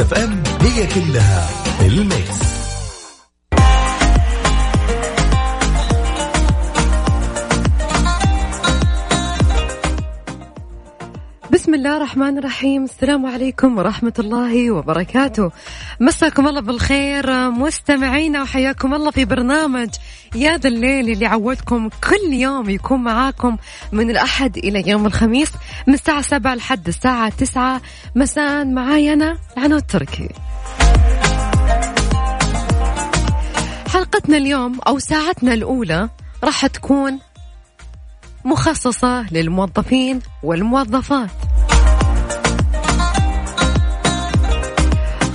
Mix 0.00 0.12
FM 0.12 0.42
هي 0.60 0.86
كلها. 0.86 1.69
الرحمن 12.10 12.38
الرحيم. 12.38 12.84
السلام 12.84 13.26
عليكم 13.26 13.78
ورحمة 13.78 14.12
الله 14.18 14.70
وبركاته. 14.70 15.50
مساكم 16.00 16.48
الله 16.48 16.60
بالخير. 16.60 17.50
مستمعينا 17.50 18.42
وحياكم 18.42 18.94
الله 18.94 19.10
في 19.10 19.24
برنامج 19.24 19.88
يا 20.34 20.56
ذا 20.56 20.68
الليل 20.68 21.08
اللي 21.08 21.26
عودكم 21.26 21.88
كل 21.88 22.32
يوم 22.32 22.70
يكون 22.70 23.00
معاكم 23.02 23.56
من 23.92 24.10
الأحد 24.10 24.56
إلى 24.56 24.90
يوم 24.90 25.06
الخميس 25.06 25.52
من 25.86 25.94
الساعة 25.94 26.20
سبعة 26.22 26.54
لحد 26.54 26.88
الساعة 26.88 27.28
تسعة. 27.28 27.80
مساء 28.16 28.64
معاي 28.64 29.12
أنا 29.12 29.38
عنود 29.56 29.82
تركي 29.82 30.28
حلقتنا 33.92 34.36
اليوم 34.36 34.78
أو 34.86 34.98
ساعتنا 34.98 35.54
الأولى 35.54 36.08
راح 36.44 36.66
تكون 36.66 37.18
مخصصة 38.44 39.32
للموظفين 39.32 40.20
والموظفات. 40.42 41.30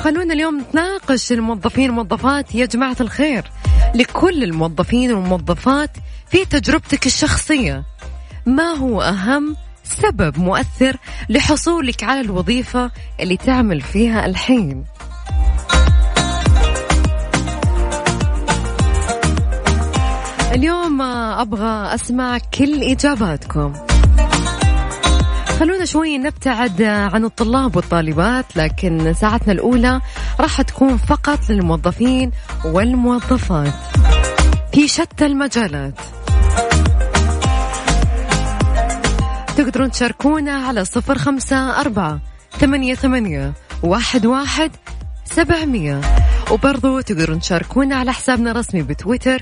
خلونا 0.06 0.34
اليوم 0.34 0.60
نتناقش 0.60 1.32
الموظفين 1.32 1.90
والموظفات. 1.90 2.56
يا 2.56 2.66
جماعة 2.66 2.96
الخير 3.02 3.52
لكل 3.96 4.44
الموظفين 4.44 5.14
والموظفات 5.14 5.90
في 6.30 6.46
تجربتك 6.46 7.06
الشخصية 7.06 7.84
ما 8.46 8.74
هو 8.74 9.02
أهم 9.02 9.56
سبب 9.84 10.40
مؤثر 10.40 10.98
لحصولك 11.30 12.04
على 12.04 12.22
الوظيفة 12.22 12.92
اللي 13.20 13.38
تعمل 13.38 13.82
فيها 13.82 14.26
الحين؟ 14.26 14.86
اليوم 20.52 21.02
أبغى 21.02 21.96
أسمع 21.96 22.38
كل 22.38 22.84
إجاباتكم. 22.84 23.74
خلونا 25.60 25.86
شوي 25.86 26.18
نبتعد 26.18 26.82
عن 26.82 27.26
الطلاب 27.26 27.76
والطالبات 27.76 28.46
لكن 28.58 29.14
ساعتنا 29.14 29.54
الأولى 29.54 30.02
راح 30.40 30.62
تكون 30.62 30.98
فقط 30.98 31.50
للموظفين 31.50 32.32
والموظفات. 32.66 33.74
في 34.74 34.88
شتى 34.88 35.26
المجالات. 35.26 35.94
تقدرون 39.58 39.92
تشاركونا 39.92 40.52
على 40.52 40.86
صفر 40.86 41.18
خمسة 41.18 41.80
أربعة 41.82 42.20
ثمانية 42.60 42.96
ثمانية 42.96 43.54
واحد 43.84 44.26
واحد 44.26 44.72
سبعمية. 45.26 46.02
وبرضو 46.52 47.02
تقدرون 47.02 47.40
تشاركونا 47.40 47.96
على 47.96 48.14
حسابنا 48.14 48.52
الرسمي 48.52 48.82
بتويتر 48.82 49.42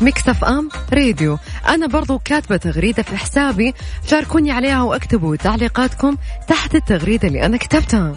@ميكسف 0.00 0.44
ام 0.44 0.68
راديو 0.92 1.38
أنا 1.68 1.86
برضو 1.86 2.18
كاتبة 2.18 2.56
تغريدة 2.56 3.02
في 3.02 3.16
حسابي. 3.16 3.74
شاركوني 4.06 4.50
عليها 4.52 4.82
وأكتبوا 4.82 5.36
تعليقاتكم 5.36 6.16
تحت 6.48 6.74
التغريدة 6.74 7.28
اللي 7.28 7.46
أنا 7.46 7.56
كتبتها. 7.56 8.14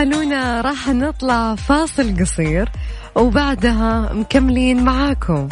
خلونا 0.00 0.60
راح 0.60 0.88
نطلع 0.88 1.54
فاصل 1.54 2.16
قصير 2.20 2.68
وبعدها 3.14 4.12
مكملين 4.12 4.84
معاكم. 4.84 5.48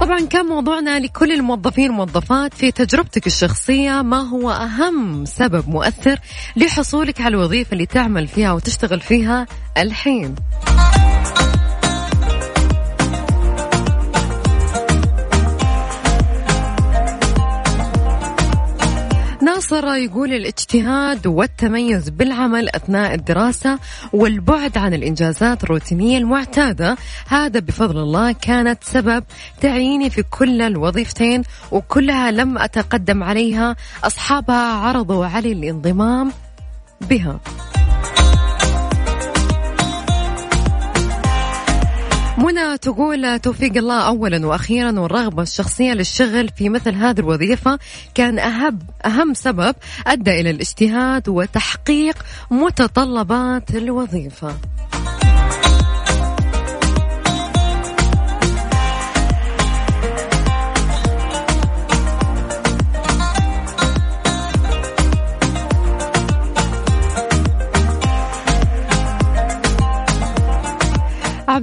طبعا 0.00 0.20
كان 0.30 0.46
موضوعنا 0.46 0.98
لكل 0.98 1.32
الموظفين 1.32 1.90
والموظفات 1.90 2.54
في 2.54 2.70
تجربتك 2.70 3.26
الشخصية 3.26 4.02
ما 4.02 4.28
هو 4.28 4.50
أهم 4.50 5.24
سبب 5.24 5.68
مؤثر 5.68 6.18
لحصولك 6.56 7.20
على 7.20 7.36
الوظيفة 7.36 7.72
اللي 7.72 7.86
تعمل 7.86 8.26
فيها 8.28 8.52
وتشتغل 8.52 9.00
فيها 9.00 9.46
الحين؟ 9.78 10.34
ناصر 19.72 19.94
يقول 19.94 20.32
الاجتهاد 20.32 21.26
والتميز 21.26 22.08
بالعمل 22.08 22.68
أثناء 22.68 23.14
الدراسة 23.14 23.78
والبعد 24.12 24.78
عن 24.78 24.94
الإنجازات 24.94 25.64
الروتينية 25.64 26.18
المعتادة. 26.18 26.96
هذا 27.28 27.60
بفضل 27.60 27.98
الله 27.98 28.32
كانت 28.32 28.84
سبب 28.84 29.24
تعييني 29.60 30.10
في 30.10 30.22
كل 30.22 30.62
الوظيفتين 30.62 31.42
وكلها 31.72 32.30
لم 32.30 32.58
أتقدم 32.58 33.22
عليها. 33.22 33.76
أصحابها 34.04 34.72
عرضوا 34.72 35.26
علي 35.26 35.52
الانضمام 35.52 36.32
بها. 37.00 37.40
منى 42.38 42.78
تقول 42.78 43.38
توفيق 43.38 43.76
الله 43.76 44.06
اولا 44.06 44.46
وأخيرا 44.46 45.00
والرغبة 45.00 45.42
الشخصية 45.42 45.92
للشغل 45.92 46.48
في 46.48 46.68
مثل 46.68 46.94
هذه 46.94 47.20
الوظيفة 47.20 47.78
كان 48.14 48.38
اهم 48.38 48.78
أهم 49.06 49.34
سبب 49.34 49.74
أدى 50.06 50.40
إلى 50.40 50.50
الاجتهاد 50.50 51.28
وتحقيق 51.28 52.16
متطلبات 52.50 53.70
الوظيفة. 53.70 54.54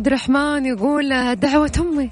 عبد 0.04 0.14
الرحمن 0.14 0.66
يقول 0.66 1.36
دعوة 1.36 1.72
أمي. 1.80 2.10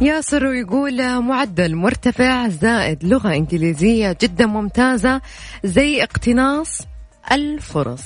ياسر 0.00 0.54
يقول 0.54 1.20
معدل 1.20 1.76
مرتفع 1.76 2.48
زائد 2.48 3.04
لغة 3.04 3.34
إنجليزية 3.34 4.16
جدا 4.22 4.46
ممتازة 4.46 5.20
زي 5.64 6.02
اقتناص 6.02 6.80
الفرص. 7.32 8.04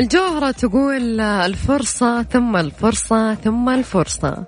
الجوهرة 0.00 0.50
تقول 0.50 1.20
الفرصة 1.20 2.22
ثم 2.22 2.56
الفرصة 2.56 3.34
ثم 3.34 3.68
الفرصة. 3.68 4.44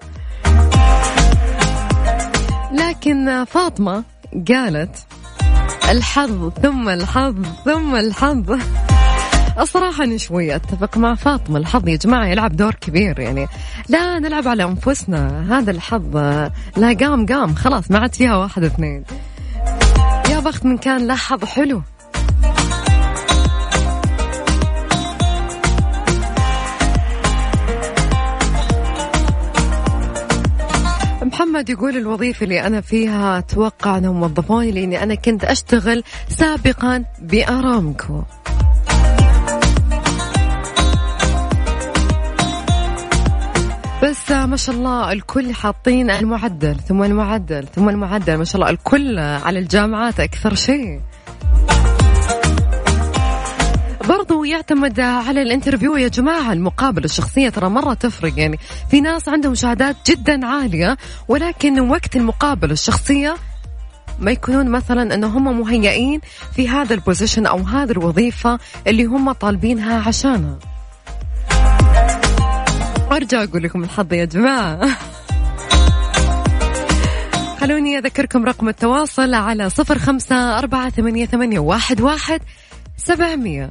لكن 2.72 3.44
فاطمة 3.44 4.04
قالت 4.49 5.06
الحظ 5.90 6.52
ثم 6.62 6.88
الحظ 6.88 7.46
ثم 7.64 7.94
الحظ. 7.94 8.58
الصراحة 9.60 10.04
أنا 10.04 10.16
شوي 10.16 10.56
أتفق 10.56 10.99
مع 10.99 11.14
فاطمة 11.14 11.58
الحظ 11.58 11.88
يا 11.88 11.96
جماعة 11.96 12.26
يلعب 12.26 12.56
دور 12.56 12.75
كبير 12.75 13.19
يعني. 13.20 13.48
لا 13.88 14.19
نلعب 14.19 14.48
على 14.48 14.64
أنفسنا 14.64 15.46
هذا 15.58 15.70
الحظ 15.70 16.16
لا 16.76 16.96
قام 17.00 17.26
قام 17.26 17.55
خلاص 17.55 17.90
ما 17.90 17.98
عاد 17.98 18.14
فيها 18.14 18.37
واحد 18.37 18.64
اثنين. 18.64 19.05
يا 20.31 20.40
بخت 20.40 20.64
من 20.64 20.78
كان 20.78 21.06
له 21.06 21.14
حظ 21.14 21.44
حلو. 21.44 21.82
محمد 31.32 31.70
يقول 31.70 31.96
الوظيفة 31.96 32.44
اللي 32.44 32.67
أنا 32.67 32.81
فيها 32.81 33.38
أتوقع 33.38 33.99
أنهم 33.99 34.23
وظفوني 34.23 34.70
لأني 34.70 35.02
أنا 35.02 35.14
كنت 35.14 35.44
أشتغل 35.44 36.05
سابقا 36.29 37.05
بأرامكو. 37.23 38.23
بس 44.02 44.31
ما 44.31 44.56
شاء 44.56 44.75
الله 44.75 45.12
الكل 45.12 45.55
حاطين 45.55 46.11
المعدل 46.11 46.76
ثم 46.81 47.02
المعدل 47.02 47.67
ثم 47.67 47.88
المعدل. 47.88 48.37
ما 48.37 48.44
شاء 48.44 48.56
الله 48.56 48.70
الكل 48.70 49.19
على 49.19 49.58
الجامعات 49.58 50.20
أكثر 50.20 50.55
شيء. 50.55 51.00
برضو 54.08 54.44
يعتمد 54.44 55.00
على 55.00 55.43
الانترفيو 55.43 55.96
يا 55.96 56.08
جماعة 56.08 56.52
المقابلة 56.52 57.04
الشخصية 57.04 57.49
ترى 57.49 57.69
مرة 57.69 57.94
تفرق 57.94 58.32
يعني. 58.37 58.58
في 58.90 59.00
ناس 59.00 59.28
عندهم 59.28 59.54
شهادات 59.54 59.96
جدا 60.06 60.46
عالية 60.46 60.96
ولكن 61.28 61.81
وقت 61.81 62.16
المقابلة 62.16 62.72
الشخصية 62.72 63.37
ما 64.19 64.31
يكونون 64.31 64.69
مثلا 64.69 65.14
انه 65.14 65.26
هم 65.26 65.60
مهيئين 65.60 66.20
في 66.56 66.69
هذا 66.69 66.94
البوزيشن 66.94 67.46
أو 67.46 67.58
هذه 67.58 67.90
الوظيفة 67.90 68.58
اللي 68.87 69.04
هم 69.04 69.32
طالبينها 69.32 70.08
عشانها. 70.08 70.58
وارجع 73.10 73.43
أقول 73.43 73.62
لكم 73.62 73.84
الحظ 73.84 74.12
يا 74.12 74.25
جماعة. 74.25 74.81
خلوني 77.60 77.98
أذكركم 77.98 78.44
رقم 78.44 78.69
التواصل 78.69 79.34
على 79.34 79.70
صفر 79.70 79.98
خمسة 79.98 80.58
أربعة 80.58 80.90
ثمانية, 80.90 81.26
ثمانية 81.26 81.58
واحد, 81.58 82.00
واحد 82.00 82.40
سبعمية. 82.97 83.71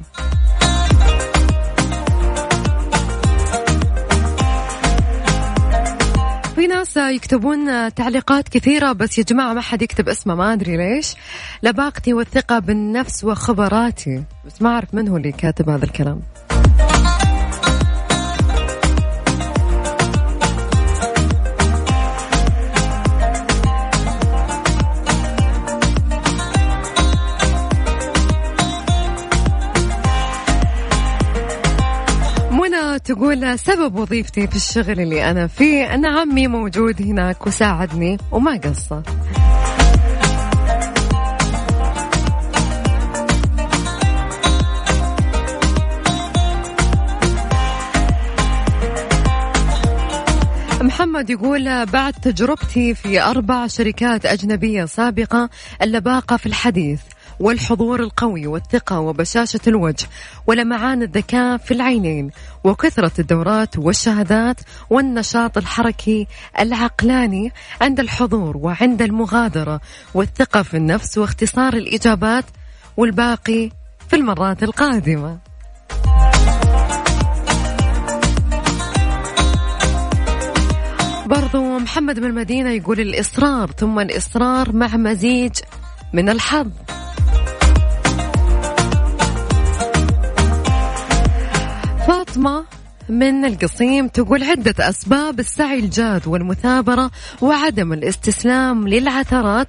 في 6.54 6.66
ناس 6.66 6.96
يكتبون 6.96 7.94
تعليقات 7.94 8.48
كثيرة 8.48 8.92
بس 8.92 9.18
يا 9.18 9.24
جماعة 9.24 9.52
ما 9.52 9.60
حد 9.60 9.82
يكتب 9.82 10.08
اسمه 10.08 10.34
ما 10.34 10.52
أدري 10.52 10.76
ليش. 10.76 11.14
لباقتي 11.62 12.14
والثقة 12.14 12.58
بالنفس 12.58 13.24
وخبراتي. 13.24 14.24
بس 14.46 14.62
ما 14.62 14.70
أعرف 14.70 14.94
من 14.94 15.08
هو 15.08 15.16
اللي 15.16 15.32
كاتب 15.32 15.68
هذا 15.68 15.84
الكلام. 15.84 16.22
تقول 33.04 33.58
سبب 33.58 33.96
وظيفتي 33.96 34.46
في 34.46 34.56
الشغل 34.56 35.00
اللي 35.00 35.30
أنا 35.30 35.46
فيه 35.46 35.94
أن 35.94 36.06
عمي 36.06 36.46
موجود 36.48 37.02
هناك 37.02 37.46
وساعدني 37.46 38.18
وما 38.32 38.56
قصر. 38.56 39.00
محمد 50.82 51.30
يقول 51.30 51.86
بعد 51.86 52.12
تجربتي 52.12 52.94
في 52.94 53.22
أربع 53.22 53.66
شركات 53.66 54.26
أجنبية 54.26 54.84
سابقة 54.84 55.50
اللباقة 55.82 56.36
في 56.36 56.46
الحديث. 56.46 57.00
والحضور 57.42 58.02
القوي 58.02 58.46
والثقة 58.46 59.00
وبشاشة 59.00 59.60
الوجه 59.66 60.06
ولمعان 60.46 61.02
الذكاء 61.02 61.56
في 61.56 61.74
العينين 61.74 62.30
وكثرة 62.64 63.12
الدورات 63.18 63.78
والشهادات 63.78 64.60
والنشاط 64.90 65.58
الحركي 65.58 66.26
العقلاني 66.60 67.52
عند 67.80 68.00
الحضور 68.00 68.56
وعند 68.56 69.02
المغادرة 69.02 69.80
والثقة 70.14 70.62
في 70.62 70.76
النفس 70.76 71.18
واختصار 71.18 71.74
الإجابات 71.74 72.44
والباقي 72.96 73.70
في 74.08 74.16
المرات 74.16 74.62
القادمة. 74.62 75.38
برضو 81.26 81.78
محمد 81.78 82.18
من 82.18 82.26
المدينة 82.26 82.70
يقول 82.70 83.00
الإصرار 83.00 83.70
ثم 83.70 83.98
الإصرار 83.98 84.72
مع 84.72 84.96
مزيج 84.96 85.52
من 86.12 86.28
الحظ. 86.28 86.70
فاطمة 92.06 92.64
من 93.08 93.44
القصيم 93.44 94.08
تقول 94.08 94.42
عدة 94.42 94.74
أسباب 94.88 95.40
السعي 95.40 95.78
الجاد 95.78 96.26
والمثابرة 96.26 97.10
وعدم 97.40 97.92
الاستسلام 97.92 98.88
للعثرات. 98.88 99.68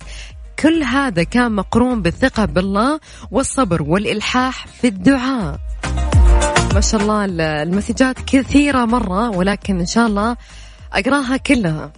كل 0.60 0.84
هذا 0.84 1.24
كان 1.24 1.52
مقرون 1.52 2.02
بالثقة 2.02 2.46
بالله 2.46 3.00
والصبر 3.32 3.82
والإلحاح 3.84 4.68
في 4.68 4.88
الدعاء. 4.88 5.60
ما 6.74 6.82
شاء 6.82 7.02
الله 7.02 7.26
المسجات 7.64 8.20
كثيرة 8.20 8.86
مرة 8.86 9.30
ولكن 9.30 9.80
إن 9.80 9.86
شاء 9.86 10.08
الله 10.08 10.38
أقراها 10.94 11.38
كلها. 11.38 11.92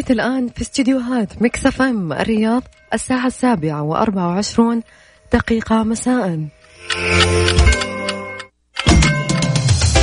التوقيت 0.00 0.10
الآن 0.10 0.48
في 0.48 0.62
استديوهات 0.62 1.42
Mix 1.42 1.82
FM 1.82 2.12
الرياض 2.12 2.62
الساعة 2.94 3.26
السابعة 3.26 3.82
وأربعة 3.82 4.28
وعشرون 4.28 4.82
دقيقة 5.32 5.82
مساء. 5.82 6.48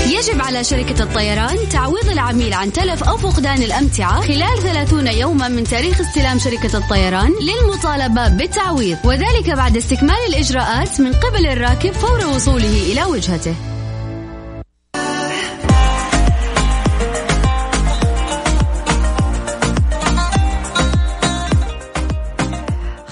يجب 0.08 0.42
على 0.42 0.64
شركة 0.64 1.04
الطيران 1.04 1.58
تعويض 1.72 2.10
العميل 2.10 2.54
عن 2.54 2.74
تلف 2.74 3.04
أو 3.04 3.18
فقدان 3.18 3.64
الأمتعة 3.64 4.22
خلال 4.22 4.62
30 4.62 5.08
يوما 5.08 5.48
من 5.48 5.64
تاريخ 5.64 6.02
استلام 6.02 6.40
شركة 6.40 6.78
الطيران 6.78 7.32
للمطالبة 7.42 8.28
بالتعويض 8.28 8.98
وذلك 9.06 9.50
بعد 9.50 9.78
استكمال 9.78 10.22
الإجراءات 10.30 11.02
من 11.02 11.14
قبل 11.14 11.48
الراكب 11.48 11.92
فور 11.92 12.26
وصوله 12.36 12.92
إلى 12.92 13.04
وجهته. 13.04 13.77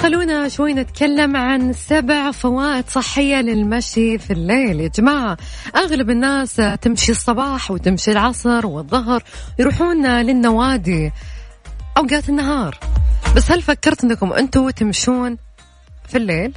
خلونا 0.05 0.49
شوي 0.49 0.73
نتكلم 0.73 1.37
عن 1.37 1.73
سبع 1.73 2.31
فوائد 2.31 2.89
صحية 2.89 3.41
للمشي 3.41 4.17
في 4.17 4.33
الليل 4.33 4.79
يا 4.79 4.87
جماعة 4.87 5.37
أغلب 5.75 6.09
الناس 6.09 6.55
تمشي 6.81 7.11
الصباح 7.11 7.71
وتمشي 7.71 8.11
العصر 8.11 8.67
والظهر 8.67 9.23
يروحون 9.59 10.21
للنوادي 10.21 11.11
أوقات 11.97 12.29
النهار 12.29 12.79
بس 13.35 13.51
هل 13.51 13.61
فكرت 13.61 14.03
أنكم 14.03 14.33
أنتوا 14.33 14.71
تمشون 14.71 15.37
في 16.07 16.17
الليل؟ 16.17 16.53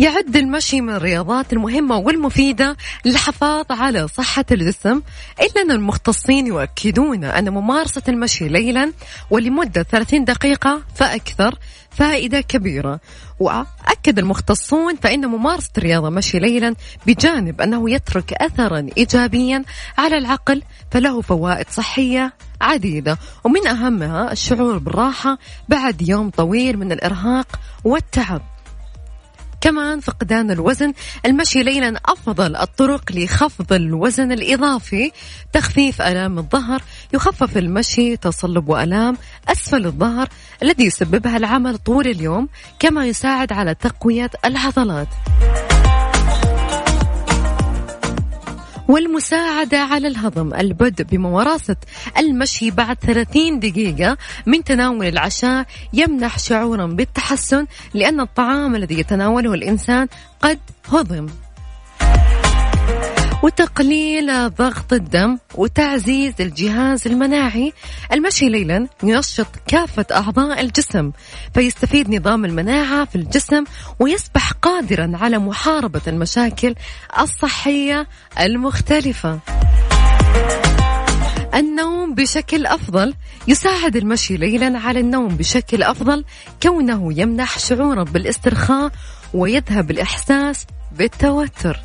يعد 0.00 0.36
المشي 0.36 0.80
من 0.80 0.94
الرياضات 0.94 1.52
المهمة 1.52 1.96
والمفيدة 1.96 2.76
للحفاظ 3.04 3.64
على 3.70 4.08
صحة 4.08 4.44
الجسم 4.50 5.02
إلا 5.40 5.62
أن 5.62 5.70
المختصين 5.70 6.46
يؤكدون 6.46 7.24
أن 7.24 7.50
ممارسة 7.50 8.02
المشي 8.08 8.48
ليلا 8.48 8.92
ولمدة 9.30 9.82
30 9.82 10.24
دقيقة 10.24 10.82
فأكثر 10.94 11.58
فائدة 11.90 12.40
كبيرة. 12.40 13.00
وأكد 13.40 14.18
المختصون 14.18 14.96
فإن 14.96 15.26
ممارسة 15.26 15.70
الرياضة 15.78 16.10
مشي 16.10 16.38
ليلا 16.38 16.74
بجانب 17.06 17.60
أنه 17.60 17.90
يترك 17.90 18.32
أثرا 18.32 18.86
إيجابيا 18.98 19.64
على 19.98 20.18
العقل 20.18 20.62
فله 20.90 21.20
فوائد 21.20 21.66
صحية 21.70 22.32
عديدة. 22.60 23.18
ومن 23.44 23.66
أهمها 23.66 24.32
الشعور 24.32 24.78
بالراحة 24.78 25.38
بعد 25.68 26.08
يوم 26.08 26.30
طويل 26.30 26.78
من 26.78 26.92
الإرهاق 26.92 27.60
والتعب. 27.84 28.42
كمان 29.60 30.00
فقدان 30.00 30.50
الوزن. 30.50 30.92
المشي 31.26 31.62
ليلا 31.62 32.00
أفضل 32.06 32.56
الطرق 32.56 33.12
لخفض 33.12 33.72
الوزن 33.72 34.32
الإضافي. 34.32 35.12
تخفيف 35.52 36.02
ألام 36.02 36.38
الظهر. 36.38 36.82
يخفف 37.14 37.56
المشي 37.56 38.16
تصلب 38.16 38.68
وألام 38.68 39.16
أسفل 39.48 39.86
الظهر. 39.86 40.28
الذي 40.62 40.84
يسببها 40.84 41.36
العمل 41.36 41.78
طول 41.78 42.06
اليوم 42.06 42.48
كما 42.78 43.06
يساعد 43.06 43.52
على 43.52 43.74
تقوية 43.74 44.30
العضلات. 44.44 45.08
والمساعدة 48.88 49.78
على 49.78 50.08
الهضم 50.08 50.54
البدء 50.54 51.04
بممارسة 51.04 51.76
المشي 52.18 52.70
بعد 52.70 52.96
30 52.96 53.58
دقيقة 53.58 54.16
من 54.46 54.64
تناول 54.64 55.06
العشاء 55.06 55.66
يمنح 55.92 56.38
شعورا 56.38 56.86
بالتحسن 56.86 57.66
لأن 57.94 58.20
الطعام 58.20 58.74
الذي 58.76 58.98
يتناوله 59.00 59.54
الإنسان 59.54 60.08
قد 60.42 60.58
هضم. 60.88 61.26
وتقليل 63.42 64.50
ضغط 64.50 64.92
الدم 64.92 65.38
وتعزيز 65.54 66.34
الجهاز 66.40 67.06
المناعي. 67.06 67.72
المشي 68.12 68.48
ليلا 68.48 68.88
ينشط 69.02 69.46
كافة 69.66 70.06
أعضاء 70.12 70.60
الجسم 70.60 71.12
فيستفيد 71.54 72.14
نظام 72.14 72.44
المناعة 72.44 73.04
في 73.04 73.16
الجسم 73.16 73.64
ويصبح 73.98 74.52
قادرا 74.52 75.12
على 75.14 75.38
محاربة 75.38 76.00
المشاكل 76.06 76.74
الصحية 77.20 78.06
المختلفة. 78.40 79.38
النوم 81.54 82.14
بشكل 82.14 82.66
أفضل. 82.66 83.14
يساعد 83.48 83.96
المشي 83.96 84.36
ليلا 84.36 84.78
على 84.78 85.00
النوم 85.00 85.28
بشكل 85.28 85.82
أفضل 85.82 86.24
كونه 86.62 87.20
يمنح 87.20 87.58
شعورا 87.58 88.02
بالاسترخاء 88.02 88.90
ويذهب 89.34 89.90
الإحساس 89.90 90.66
بالتوتر. 90.92 91.80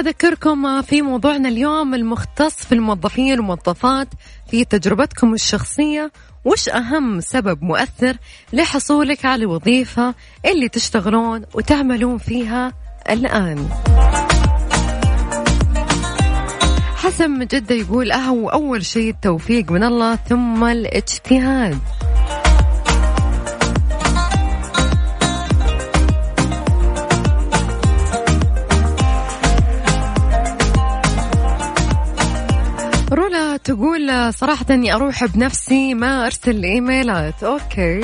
أذكركم 0.00 0.82
في 0.82 1.02
موضوعنا 1.02 1.48
اليوم 1.48 1.94
المختص 1.94 2.54
في 2.54 2.72
الموظفين 2.72 3.32
والموظفات 3.32 4.08
في 4.50 4.64
تجربتكم 4.64 5.34
الشخصية 5.34 6.12
وش 6.44 6.68
أهم 6.68 7.20
سبب 7.20 7.62
مؤثر 7.62 8.16
لحصولك 8.52 9.24
على 9.24 9.42
الوظيفة 9.42 10.14
اللي 10.46 10.68
تشتغلون 10.68 11.42
وتعملون 11.54 12.18
فيها 12.18 12.72
الآن؟ 13.10 13.68
حسن 16.96 17.30
من 17.30 17.46
جدة 17.46 17.74
يقول 17.74 18.12
أهو 18.12 18.48
أول 18.48 18.84
شيء 18.84 19.10
التوفيق 19.10 19.70
من 19.70 19.82
الله 19.82 20.16
ثم 20.16 20.64
الإجتهاد. 20.64 21.78
تقول 33.64 34.34
صراحة 34.34 34.66
إني 34.70 34.94
أروح 34.94 35.24
بنفسي 35.24 35.94
ما 35.94 36.26
أرسل 36.26 36.64
إيميلات. 36.64 37.44
أوكي. 37.44 38.00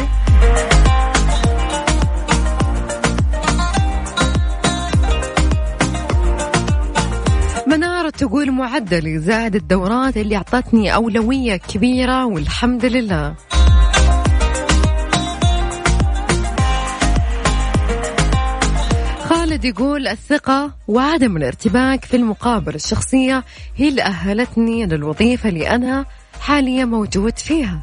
منارة 7.66 8.10
تقول 8.10 8.52
معدلي 8.52 9.18
زائد 9.18 9.54
الدورات 9.54 10.16
اللي 10.16 10.36
أعطتني 10.36 10.94
أولوية 10.94 11.56
كبيرة 11.56 12.25
والحمد 12.26 12.84
لله. 12.84 13.34
خالد 19.28 19.64
يقول 19.64 20.09
الثقة 20.09 20.73
وعدم 20.88 21.37
الارتباك 21.37 22.04
في 22.04 22.16
المقابلة 22.16 22.75
الشخصية 22.75 23.45
هي 23.76 23.88
اللي 23.88 24.02
أهلتني 24.02 24.87
للوظيفة 24.87 25.49
اللي 25.49 25.71
أنا 25.71 26.06
حاليا 26.40 26.85
موجود 26.85 27.38
فيها. 27.38 27.83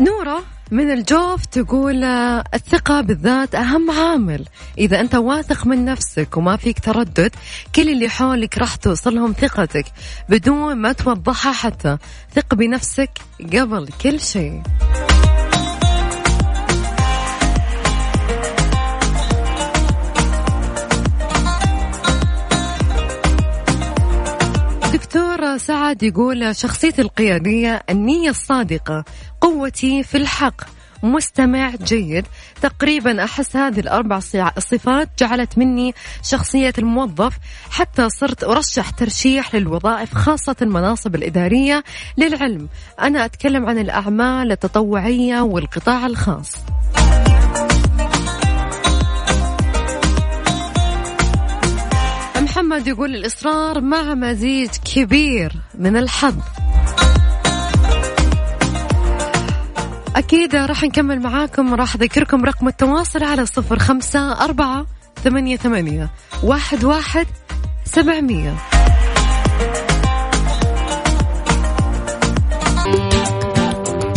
نورة 0.00 0.42
من 0.70 0.90
الجوف 0.90 1.46
تقول 1.46 2.04
آه، 2.04 2.44
الثقة 2.54 3.00
بالذات 3.00 3.54
أهم 3.54 3.90
عامل. 3.90 4.46
إذا 4.78 5.00
أنت 5.00 5.14
واثق 5.14 5.66
من 5.66 5.84
نفسك 5.84 6.36
وما 6.36 6.56
فيك 6.56 6.78
تردد 6.78 7.30
كل 7.74 7.88
اللي 7.88 8.08
حولك 8.08 8.58
راح 8.58 8.76
توصلهم 8.76 9.32
ثقتك 9.32 9.84
بدون 10.28 10.74
ما 10.74 10.92
توضحها 10.92 11.52
حتى. 11.52 11.98
ثق 12.34 12.54
بنفسك 12.54 13.10
قبل 13.52 13.88
كل 14.02 14.20
شيء. 14.20 14.62
دكتور 25.14 25.56
سعد 25.56 26.02
يقول 26.02 26.56
شخصيتي 26.56 27.02
القيادية 27.02 27.82
النية 27.90 28.30
الصادقة 28.30 29.04
قوتي 29.40 30.02
في 30.02 30.16
الحق 30.16 30.54
مستمع 31.02 31.70
جيد. 31.84 32.26
تقريبا 32.62 33.24
أحس 33.24 33.56
هذه 33.56 33.80
الأربع 33.80 34.20
صفات 34.58 35.08
جعلت 35.18 35.58
مني 35.58 35.94
شخصية 36.22 36.72
الموظف. 36.78 37.38
حتى 37.70 38.08
صرت 38.08 38.44
أرشح 38.44 38.90
ترشيح 38.90 39.54
للوظائف 39.54 40.14
خاصة 40.14 40.56
المناصب 40.62 41.14
الإدارية 41.14 41.84
للعلم. 42.16 42.68
أنا 43.00 43.24
أتكلم 43.24 43.66
عن 43.66 43.78
الأعمال 43.78 44.52
التطوعية 44.52 45.40
والقطاع 45.40 46.06
الخاص. 46.06 46.56
محمد 52.80 52.96
يقول 52.96 53.14
الإصرار 53.14 53.80
مع 53.80 54.14
مزيج 54.14 54.70
كبير 54.94 55.52
من 55.78 55.96
الحظ. 55.96 56.34
أكيد 60.16 60.56
راح 60.56 60.84
نكمل 60.84 61.20
معاكم 61.20 61.74
راح 61.74 61.94
أذكركم 61.94 62.44
رقم 62.44 62.68
التواصل 62.68 63.24
على 63.24 63.46
صفر 63.46 63.78
خمسة 63.78 64.44
أربعة 64.44 64.86
ثمانية 65.24 65.56
ثمانية 65.56 66.10
واحد 66.42 66.84
واحد 66.84 67.26
سبعمية. 67.84 68.54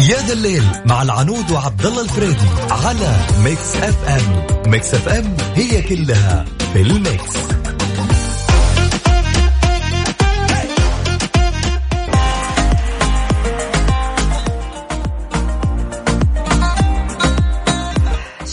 يا 0.09 0.17
ذا 0.27 0.33
الليل 0.33 0.63
مع 0.85 1.01
العنود 1.01 1.51
وعبد 1.51 1.85
الله 1.85 2.01
الفريدي 2.01 2.47
على 2.71 3.15
Mix 3.43 3.75
FM 3.75 4.71
Mix 4.71 4.93
FM 4.93 5.37
هي 5.55 5.81
كلها 5.81 6.45
في 6.73 6.81
ال 6.81 7.01
Mix 7.02 7.62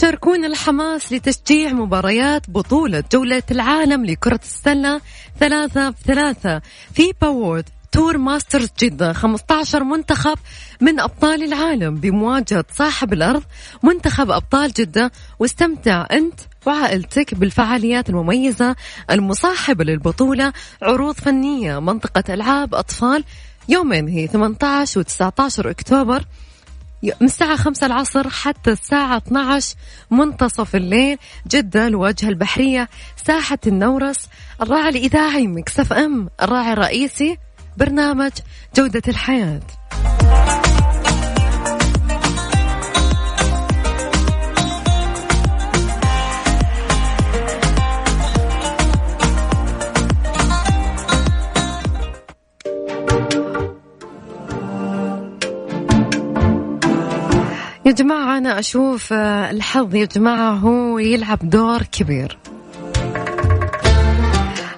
شاركونا 0.01 0.47
الحماس 0.47 1.13
لتشجيع 1.13 1.73
مباريات 1.73 2.49
بطولة 2.49 3.03
جولة 3.13 3.43
العالم 3.51 4.05
لكرة 4.05 4.39
السلة 4.43 5.01
ثلاثة 5.39 5.89
بثلاثة. 5.89 6.61
في 6.93 7.13
World 7.21 7.69
Tour 7.91 8.17
Masters 8.17 8.69
جدة 8.79 9.13
15 9.13 9.83
منتخب 9.83 10.37
من 10.81 10.99
أبطال 10.99 11.43
العالم 11.43 11.95
بمواجهة 11.95 12.65
صاحب 12.73 13.13
الأرض 13.13 13.43
منتخب 13.83 14.31
أبطال 14.31 14.73
جدة 14.73 15.11
واستمتع 15.39 16.07
أنت 16.11 16.39
وعائلتك 16.65 17.35
بالفعاليات 17.35 18.09
المميزة 18.09 18.75
المصاحبة 19.11 19.83
للبطولة. 19.83 20.53
عروض 20.81 21.15
فنية 21.15 21.79
منطقة 21.79 22.33
ألعاب 22.33 22.75
أطفال 22.75 23.23
يومين 23.69 24.07
هي 24.07 24.27
18 24.27 24.99
و 24.99 25.03
19 25.03 25.69
أكتوبر. 25.69 26.23
من 27.03 27.27
الساعة 27.27 27.55
خمسة 27.55 27.85
العصر 27.85 28.29
حتى 28.29 28.71
الساعة 28.71 29.17
12 29.17 29.75
منتصف 30.11 30.75
الليل 30.75 31.17
جدة 31.47 31.87
الواجهة 31.87 32.29
البحرية 32.29 32.89
ساحة 33.25 33.57
النورس 33.67 34.27
الراعي 34.61 34.89
الإذاعي 34.89 35.47
مكسف 35.47 35.93
أم 35.93 36.29
الراعي 36.41 36.73
الرئيسي 36.73 37.37
برنامج 37.77 38.31
جودة 38.75 39.01
الحياة. 39.07 39.80
يا 57.91 57.95
جماعة 57.95 58.37
أنا 58.37 58.59
أشوف 58.59 59.13
آه، 59.13 59.51
الحظ 59.51 59.95
يا 59.95 60.05
جماعة 60.05 60.51
هو 60.51 60.99
يلعب 60.99 61.49
دور 61.49 61.83
كبير. 61.83 62.37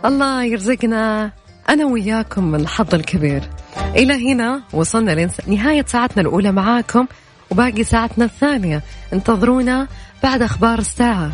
الله 0.05 0.43
يرزقنا 0.43 1.31
أنا 1.69 1.85
وياكم 1.85 2.55
الحظ 2.55 2.95
الكبير. 2.95 3.49
إلى 3.95 4.31
هنا 4.31 4.61
وصلنا 4.73 5.29
لنهاية 5.47 5.85
ساعتنا 5.87 6.21
الأولى 6.21 6.51
معاكم 6.51 7.07
وباقي 7.51 7.83
ساعتنا 7.83 8.25
الثانية. 8.25 8.81
انتظرونا 9.13 9.87
بعد 10.23 10.41
أخبار 10.41 10.79
الساعة. 10.79 11.31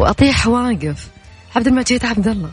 وأطيح 0.00 0.46
واقف. 0.46 1.08
عبد 1.56 1.66
المجيد 1.66 2.04
عبد 2.04 2.28
الله. 2.28 2.50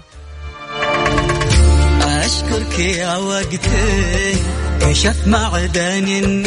أشكرك 2.02 2.80
يا 2.80 3.18
وقتي 3.18 4.36
كشف 4.82 5.28
معدن 5.28 6.44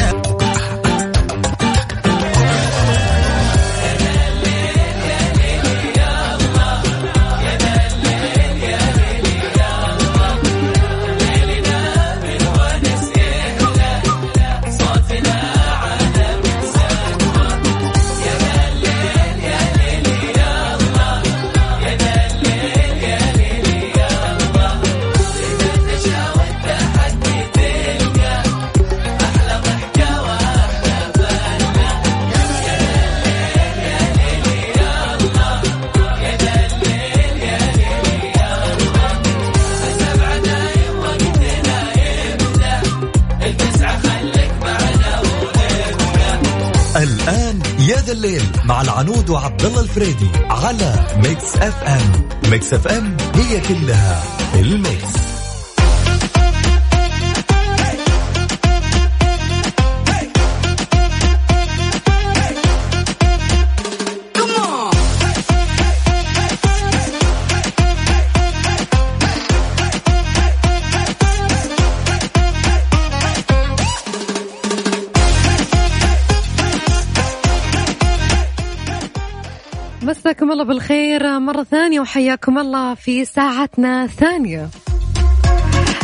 النبض 47.35 47.81
يا 47.81 47.97
ذا 47.97 48.13
الليل 48.13 48.43
مع 48.65 48.83
العنود 48.83 49.31
وعبد 49.31 49.65
الله 49.65 49.81
الفريدي 49.81 50.29
على 50.51 51.07
Mix 51.17 51.57
FM 51.57 52.29
Mix 52.51 52.75
FM 52.75 53.17
هي 53.35 53.61
كلها 53.61 54.23
ال 54.55 54.68
Mix. 54.68 55.24
مساكم 80.45 80.53
الله 80.53 80.65
بالخير 80.65 81.39
مرة 81.39 81.63
ثانية 81.63 82.01
وحياكم 82.01 82.59
الله 82.59 82.95
في 82.95 83.25
ساعتنا 83.25 84.05
الثانية. 84.05 84.69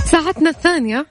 ساعتنا 0.05 0.51
الثانية 0.51 1.07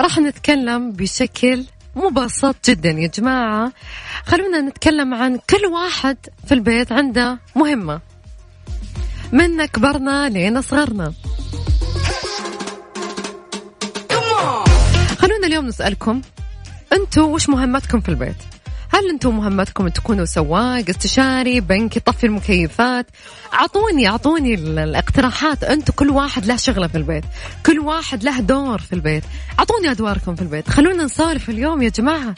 راح 0.00 0.18
نتكلم 0.18 0.92
بشكل 0.92 1.64
مبسط 1.96 2.56
جدا. 2.68 2.90
يا 2.90 3.06
جماعة 3.06 3.72
خلونا 4.26 4.60
نتكلم 4.60 5.14
عن 5.14 5.38
كل 5.50 5.66
واحد 5.66 6.16
في 6.46 6.54
البيت 6.54 6.92
عنده 6.92 7.38
مهمة. 7.56 8.00
من 9.32 9.64
كبرنا 9.64 10.28
لين 10.28 10.62
صغرنا 10.62 11.12
خلونا 15.18 15.46
اليوم 15.46 15.66
نسألكم 15.66 16.20
أنتوا 16.92 17.26
وش 17.26 17.48
مهمتكم 17.48 18.00
في 18.00 18.08
البيت؟ 18.08 18.36
هل 18.94 19.08
أنتم 19.10 19.36
مهمتكم 19.36 19.88
تكونوا 19.88 20.24
سواق 20.24 20.84
استشاري 20.88 21.60
بنك 21.60 21.96
يطفي 21.96 22.26
المكيفات؟ 22.26 23.06
أعطوني 23.54 24.08
أعطوني 24.08 24.54
الاقتراحات. 24.54 25.64
أنتم 25.64 25.92
كل 25.96 26.10
واحد 26.10 26.46
له 26.46 26.56
شغلة 26.56 26.86
في 26.86 26.98
البيت 26.98 27.24
كل 27.66 27.78
واحد 27.78 28.24
له 28.24 28.40
دور 28.40 28.78
في 28.78 28.92
البيت. 28.92 29.24
أعطوني 29.58 29.90
أدواركم 29.90 30.34
في 30.34 30.42
البيت. 30.42 30.68
خلونا 30.68 31.04
نسولف 31.04 31.50
اليوم 31.50 31.82
يا 31.82 31.88
جماعة. 31.88 32.34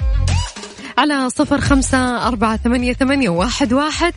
على 0.98 1.30
صفر 1.30 1.60
خمسة 1.60 2.28
أربعة 2.28 2.56
ثمانية, 2.56 2.92
ثمانية 2.92 3.28
واحد, 3.28 3.72
واحد 3.72 4.14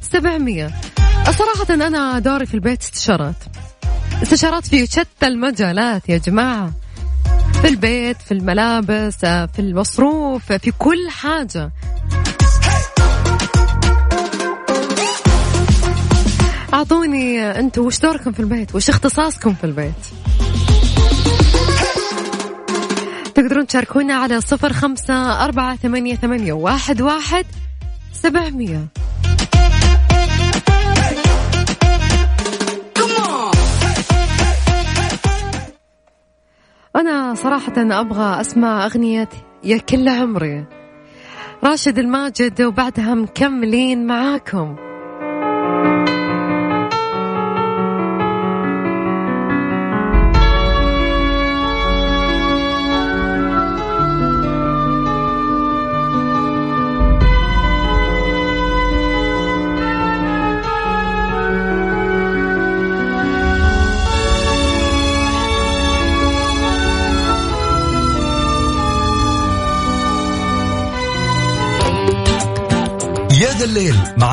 سبعمية. 0.00 0.70
صراحة 1.24 1.74
أنا 1.86 2.18
دوري 2.18 2.46
في 2.46 2.54
البيت 2.54 2.82
استشارات. 2.82 3.36
استشارات 4.22 4.66
في 4.66 4.86
شتى 4.86 5.26
المجالات 5.26 6.08
يا 6.08 6.18
جماعة. 6.18 6.72
في 7.62 7.68
البيت 7.68 8.22
في 8.22 8.32
الملابس 8.32 9.16
في 9.24 9.58
المصروف 9.58 10.52
في 10.52 10.72
كل 10.78 11.10
حاجة. 11.10 11.72
أعطوني 16.74 17.50
أنتم 17.58 17.82
وش 17.82 17.98
دوركم 17.98 18.32
في 18.32 18.40
البيت؟ 18.40 18.74
وش 18.74 18.88
اختصاصكم 18.88 19.54
في 19.54 19.64
البيت؟ 19.64 19.94
تقدرون 23.34 23.66
تشاركونا 23.66 24.14
على 24.14 24.40
صفر 24.40 24.72
خمسة 24.72 25.44
أربعة 25.44 25.76
ثمانية, 25.76 26.16
ثمانية 26.16 26.52
واحد, 26.52 27.00
واحد 27.00 27.44
سبعمية. 28.12 28.86
أنا 36.96 37.34
صراحة 37.34 37.72
أبغى 37.76 38.40
أسمع 38.40 38.86
أغنية 38.86 39.28
يا 39.64 39.78
كل 39.78 40.08
عمري. 40.08 40.64
راشد 41.64 41.98
الماجد 41.98 42.62
وبعدها 42.62 43.14
مكملين 43.14 44.06
معاكم. 44.06 44.76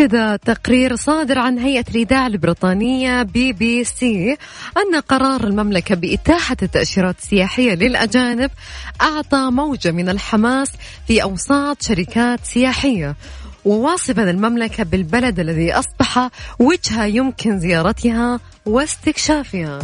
أكد 0.00 0.38
تقرير 0.38 0.96
صادر 0.96 1.38
عن 1.38 1.58
هيئة 1.58 1.84
الإذاعة 1.90 2.26
البريطانية 2.26 3.22
بي 3.22 3.52
بي 3.52 3.84
سي 3.84 4.36
أن 4.76 5.00
قرار 5.00 5.44
المملكة 5.44 5.94
بإتاحة 5.94 6.56
التأشيرات 6.62 7.18
السياحية 7.18 7.74
للأجانب 7.74 8.50
أعطى 9.00 9.50
موجة 9.52 9.90
من 9.90 10.08
الحماس 10.08 10.72
في 11.06 11.22
أوساط 11.22 11.82
شركات 11.82 12.40
سياحية 12.44 13.16
وواصفا 13.64 14.30
المملكة 14.30 14.84
بالبلد 14.84 15.40
الذي 15.40 15.72
أصبح 15.72 16.28
وجهة 16.58 17.04
يمكن 17.04 17.58
زيارتها 17.60 18.40
واستكشافها. 18.66 19.78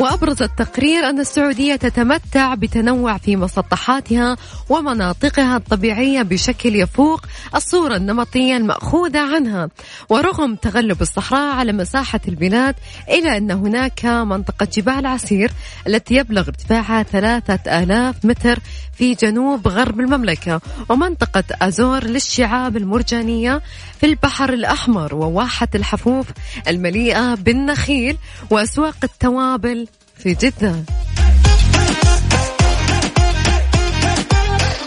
وأبرز 0.00 0.42
التقرير 0.42 1.08
أن 1.08 1.20
السعودية 1.20 1.76
تتمتع 1.76 2.54
بتنوع 2.54 3.18
في 3.18 3.36
مسطحاتها 3.36 4.36
ومناطقها 4.68 5.56
الطبيعية 5.56 6.22
بشكل 6.22 6.76
يفوق 6.76 7.26
الصورة 7.54 7.96
النمطية 7.96 8.56
المأخوذة 8.56 9.34
عنها. 9.34 9.68
ورغم 10.08 10.54
تغلب 10.54 11.02
الصحراء 11.02 11.54
على 11.56 11.72
مساحة 11.72 12.20
البلاد 12.28 12.74
إلا 13.10 13.36
أن 13.36 13.50
هناك 13.50 14.04
منطقة 14.04 14.68
جبال 14.72 15.06
عسير 15.06 15.50
التي 15.86 16.14
يبلغ 16.14 16.48
ارتفاعها 16.48 17.02
ثلاثة 17.02 17.82
آلاف 17.82 18.24
متر 18.24 18.58
في 19.00 19.14
جنوب 19.14 19.68
غرب 19.68 20.00
المملكة 20.00 20.60
ومنطقة 20.88 21.44
أزور 21.62 22.04
للشعاب 22.04 22.76
المرجانية 22.76 23.62
في 24.00 24.06
البحر 24.06 24.52
الأحمر 24.52 25.14
وواحة 25.14 25.68
الحفوف 25.74 26.26
المليئة 26.68 27.34
بالنخيل 27.34 28.18
وأسواق 28.50 28.96
التوابل 29.04 29.88
في 30.16 30.34
جدة. 30.34 30.74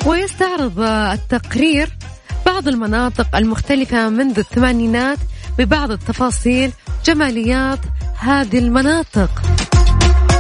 ويستعرض 0.06 0.80
التقرير 0.80 1.90
بعض 2.46 2.68
المناطق 2.68 3.36
المختلفة 3.36 4.10
منذ 4.10 4.40
الثمانينات 4.40 5.18
ببعض 5.58 5.92
التفاصيل 5.92 6.72
جماليات 7.06 7.80
هذه 8.20 8.58
المناطق. 8.58 9.53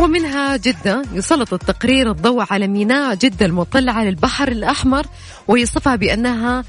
ومنها 0.01 0.58
جدة 0.58 1.01
يسلط 1.13 1.53
التقرير 1.53 2.12
الضوء 2.12 2.45
على 2.51 2.67
ميناء 2.67 3.15
جدة 3.15 3.45
المطل 3.45 3.89
على 3.89 4.10
البحر 4.10 4.47
الأحمر 4.47 5.06
ويصفها 5.47 5.95
بأنها 5.95 6.63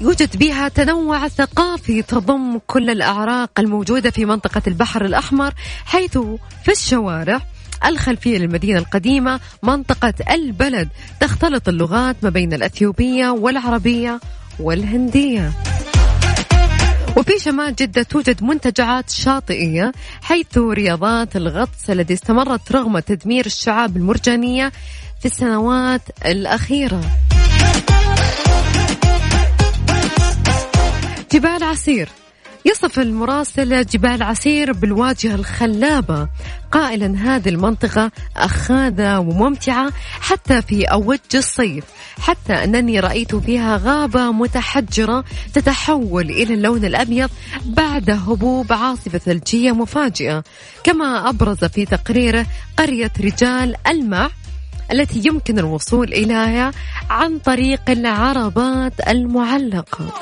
يوجد 0.00 0.36
بها 0.36 0.68
تنوع 0.68 1.28
ثقافي 1.28 2.02
تضم 2.02 2.58
كل 2.66 2.90
الأعراق 2.90 3.50
الموجودة 3.58 4.10
في 4.10 4.24
منطقة 4.24 4.62
البحر 4.66 5.04
الأحمر 5.04 5.54
حيث 5.84 6.18
في 6.64 6.72
الشوارع 6.72 7.40
الخلفية 7.84 8.38
للمدينة 8.38 8.78
القديمة 8.78 9.40
منطقة 9.62 10.14
البلد 10.30 10.88
تختلط 11.20 11.68
اللغات 11.68 12.16
ما 12.22 12.30
بين 12.30 12.52
الأثيوبية 12.52 13.30
والعربية 13.30 14.20
والهندية. 14.60 15.52
وفي 17.18 17.38
شمال 17.38 17.74
جدة 17.74 18.02
توجد 18.02 18.42
منتجعات 18.42 19.10
شاطئية 19.10 19.92
حيث 20.22 20.58
رياضات 20.58 21.36
الغطس 21.36 21.90
التي 21.90 22.14
استمرت 22.14 22.72
رغم 22.72 22.98
تدمير 22.98 23.46
الشعاب 23.46 23.96
المرجانية 23.96 24.72
في 25.20 25.26
السنوات 25.26 26.02
الأخيرة. 26.26 27.00
جبال 31.32 31.64
عسير. 31.64 32.08
يصف 32.70 32.98
المراسل 32.98 33.86
جبال 33.86 34.22
عسير 34.22 34.72
بالواجهة 34.72 35.34
الخلابة. 35.34 36.28
قائلا 36.72 37.18
هذه 37.18 37.48
المنطقة 37.48 38.10
أخاذة 38.36 39.18
وممتعة 39.18 39.92
حتى 40.20 40.62
في 40.62 40.84
أوج 40.84 41.18
الصيف. 41.34 41.84
حتى 42.20 42.52
أنني 42.52 43.00
رأيت 43.00 43.34
فيها 43.34 43.80
غابة 43.84 44.32
متحجرة 44.32 45.24
تتحول 45.54 46.30
إلى 46.30 46.54
اللون 46.54 46.84
الأبيض 46.84 47.30
بعد 47.64 48.10
هبوب 48.10 48.72
عاصفة 48.72 49.18
ثلجية 49.18 49.72
مفاجئة. 49.72 50.44
كما 50.84 51.28
أبرز 51.28 51.64
في 51.64 51.84
تقريره 51.84 52.46
قرية 52.78 53.12
رجال 53.20 53.74
المع 53.86 54.30
التي 54.92 55.22
يمكن 55.24 55.58
الوصول 55.58 56.12
إليها 56.12 56.72
عن 57.10 57.38
طريق 57.38 57.90
العربات 57.90 59.08
المعلقة. 59.08 60.12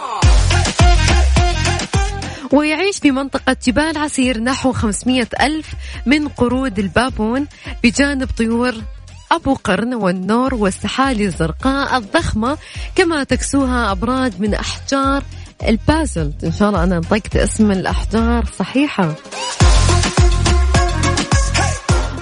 ويعيش 2.52 2.98
في 2.98 3.11
منطقة 3.11 3.56
جبال 3.66 3.98
عسير 3.98 4.40
نحو 4.40 4.72
500 4.72 5.26
ألف 5.40 5.66
من 6.06 6.28
قرود 6.28 6.78
البابون 6.78 7.46
بجانب 7.85 8.28
طيور 8.38 8.74
أبو 9.32 9.54
قرن 9.54 9.94
والنور 9.94 10.54
والسحالي 10.54 11.24
الزرقاء 11.24 11.98
الضخمة 11.98 12.59
كما 12.94 13.24
تكسوها 13.24 13.92
أبراج 13.92 14.32
من 14.38 14.54
أحجار 14.54 15.22
البازلت. 15.68 16.44
إن 16.44 16.52
شاء 16.52 16.68
الله 16.68 16.85
أنا 16.85 16.98
نطقت 16.98 17.37
اسم 17.37 17.70
الأحجار 17.70 18.44
صحيحة. 18.59 19.14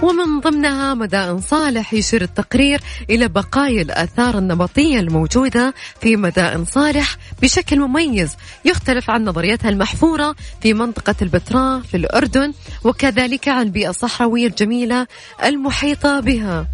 ومن 0.03 0.41
ضمنها 0.41 0.95
مدائن 0.95 1.41
صالح 1.41 1.95
يشير 1.95 2.23
التقرير 2.23 2.81
إلى 3.11 3.29
بقايا 3.29 3.83
الآثار 3.83 4.39
النبطية 4.39 5.01
الموجودة 5.01 5.75
في 6.01 6.17
مدائن 6.17 6.65
صالح 6.65 7.17
بشكل 7.43 7.81
مميز. 7.81 8.37
يختلف 8.65 9.11
عن 9.11 9.25
نظريتها 9.25 9.69
المحفورة 9.69 10.35
في 10.61 10.75
منطقة 10.75 11.15
البتراء 11.23 11.81
في 11.81 11.97
الأردن 11.97 12.53
وكذلك 12.85 13.49
عن 13.49 13.63
البيئة 13.63 13.91
الصحراوية 13.91 14.47
الجميلة 14.47 15.07
المحيطة 15.45 16.21
بها. 16.21 16.67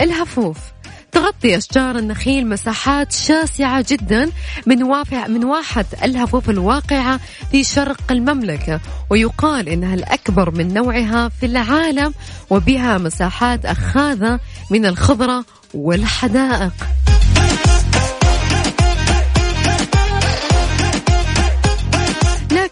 الهفوف. 0.00 0.73
تغطي 1.14 1.56
أشجار 1.56 1.98
النخيل 1.98 2.46
مساحات 2.46 3.12
شاسعة 3.12 3.84
جدا 3.88 4.30
من 4.66 4.82
وافع 4.82 5.26
من 5.26 5.44
واحد 5.44 5.86
الهفوف 6.02 6.50
الواقعة 6.50 7.20
في 7.50 7.64
شرق 7.64 8.00
المملكة 8.10 8.80
ويقال 9.10 9.68
إنها 9.68 9.94
الأكبر 9.94 10.50
من 10.50 10.74
نوعها 10.74 11.28
في 11.28 11.46
العالم 11.46 12.14
وبها 12.50 12.98
مساحات 12.98 13.66
أخاذة 13.66 14.40
من 14.70 14.86
الخضرة 14.86 15.44
والحدائق. 15.74 16.72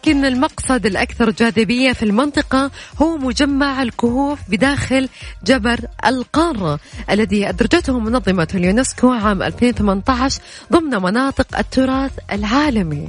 لكن 0.02 0.24
المقصد 0.24 0.86
الأكثر 0.86 1.30
جاذبية 1.30 1.92
في 1.92 2.02
المنطقة 2.02 2.70
هو 3.02 3.16
مجمع 3.16 3.82
الكهوف 3.82 4.38
بداخل 4.48 5.08
جبر 5.44 5.80
القارة 6.06 6.80
الذي 7.10 7.48
أدرجته 7.48 7.98
منظمة 7.98 8.48
اليونسكو 8.54 9.12
عام 9.12 9.42
2018 9.42 10.40
ضمن 10.72 11.02
مناطق 11.02 11.58
التراث 11.58 12.12
العالمي. 12.32 13.08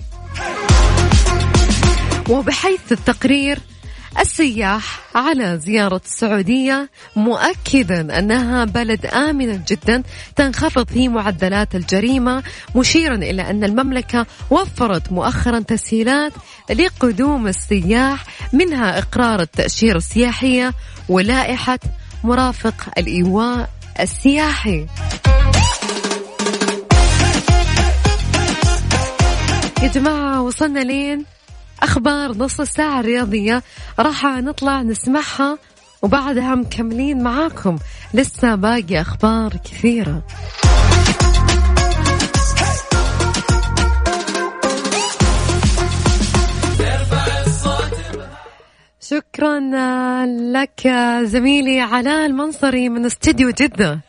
وبحيث 2.30 2.92
التقرير 2.92 3.60
السياح 4.20 5.00
على 5.16 5.58
زيارة 5.58 6.02
السعودية 6.06 6.90
مؤكدا 7.16 8.20
أنها 8.20 8.66
بلد 8.66 9.06
آمن 9.06 9.64
جدا 9.64 10.04
تنخفض 10.36 10.88
فيه 10.88 11.10
معدلات 11.10 11.76
الجريمة 11.76 12.44
مشيرا 12.76 13.16
إلى 13.16 13.50
أن 13.50 13.64
المملكة 13.64 14.26
وفرت 14.50 15.12
مؤخرا 15.12 15.60
تسهيلات 15.60 16.34
لقدوم 16.70 17.48
السياح 17.48 18.26
منها 18.54 18.98
إقرار 18.98 19.42
التأشيرة 19.42 19.98
السياحية 19.98 20.74
ولائحة 21.10 21.80
مرافق 22.24 22.76
الإيواء 22.98 23.70
السياحي. 24.00 24.88
يا 29.84 29.88
جماعة 29.88 30.42
وصلنا 30.42 30.80
لين 30.80 31.26
أخبار 31.84 32.32
نص 32.38 32.60
الساعة 32.60 33.00
الرياضية. 33.00 33.64
راح 34.00 34.26
نطلع 34.26 34.82
نسمعها 34.82 35.58
وبعدها 36.02 36.56
مكملين 36.56 37.24
معاكم. 37.24 37.78
لسه 38.14 38.56
باقي 38.56 39.02
أخبار 39.02 39.52
كثيرة. 39.64 40.22
شكرا 49.02 49.60
لك 50.26 50.88
زميلي 51.24 51.82
علاء 51.82 52.26
المنصري 52.26 52.90
من 52.90 53.06
استديو 53.06 53.50
جدة. 53.50 54.00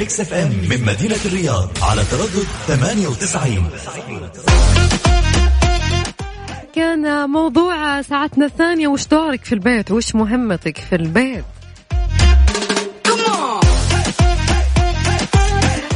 Mix 0.00 0.20
FM 0.20 0.48
من 0.70 0.84
مدينة 0.84 1.16
الرياض 1.24 1.68
على 1.82 2.04
تردد 2.04 2.46
98 2.66 3.70
كان 6.74 7.30
موضوع 7.30 8.02
ساعتنا 8.02 8.46
الثانية 8.46 8.88
وش 8.88 9.06
دورك 9.06 9.44
في 9.44 9.52
البيت؟ 9.52 9.90
وش 9.90 10.14
مهمتك 10.14 10.76
في 10.78 10.96
البيت؟ 10.96 11.44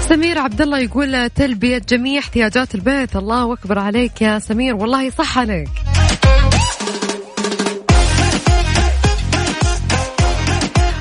سمير 0.09 0.39
عبد 0.39 0.61
الله 0.61 0.79
يقول 0.79 1.31
تلبية 1.31 1.79
جميع 1.79 2.21
احتياجات 2.21 2.75
البيت. 2.75 3.17
الله 3.17 3.53
أكبر 3.53 3.79
عليك 3.79 4.23
يا 4.23 4.39
سمير 4.39 4.75
والله 4.75 5.11
صح 5.11 5.39
عليك. 5.39 5.69